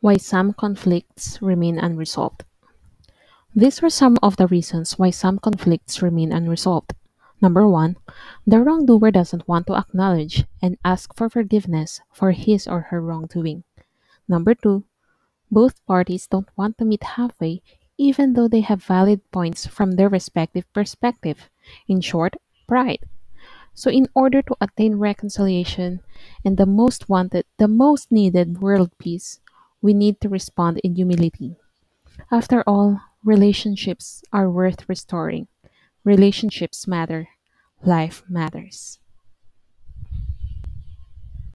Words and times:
Why 0.00 0.16
some 0.16 0.52
conflicts 0.52 1.40
remain 1.40 1.78
unresolved. 1.78 2.44
These 3.54 3.82
are 3.82 3.90
some 3.90 4.18
of 4.22 4.36
the 4.36 4.46
reasons 4.46 4.98
why 4.98 5.10
some 5.10 5.38
conflicts 5.38 6.02
remain 6.02 6.32
unresolved. 6.32 6.94
Number 7.42 7.68
one, 7.68 7.96
the 8.46 8.60
wrongdoer 8.60 9.10
doesn't 9.10 9.48
want 9.48 9.66
to 9.66 9.76
acknowledge 9.76 10.44
and 10.62 10.78
ask 10.84 11.14
for 11.14 11.28
forgiveness 11.28 12.00
for 12.12 12.32
his 12.32 12.66
or 12.66 12.92
her 12.92 13.00
wrongdoing. 13.00 13.64
Number 14.28 14.54
two, 14.54 14.84
both 15.50 15.84
parties 15.86 16.26
don't 16.26 16.48
want 16.56 16.78
to 16.78 16.84
meet 16.84 17.02
halfway 17.02 17.62
even 18.00 18.32
though 18.32 18.48
they 18.48 18.62
have 18.62 18.82
valid 18.82 19.20
points 19.30 19.66
from 19.66 19.92
their 19.92 20.08
respective 20.08 20.64
perspective. 20.72 21.50
In 21.86 22.00
short, 22.00 22.40
pride. 22.66 23.04
So 23.74 23.90
in 23.90 24.08
order 24.14 24.40
to 24.40 24.56
attain 24.58 24.96
reconciliation 24.96 26.00
and 26.42 26.56
the 26.56 26.64
most 26.64 27.10
wanted, 27.10 27.44
the 27.58 27.68
most 27.68 28.10
needed 28.10 28.62
world 28.62 28.90
peace, 28.98 29.40
we 29.82 29.94
need 29.94 30.20
to 30.20 30.28
respond 30.28 30.80
in 30.84 30.94
humility. 30.94 31.56
After 32.30 32.62
all, 32.66 33.00
relationships 33.24 34.22
are 34.32 34.50
worth 34.50 34.88
restoring. 34.88 35.48
Relationships 36.04 36.86
matter. 36.86 37.28
Life 37.82 38.22
matters. 38.28 38.98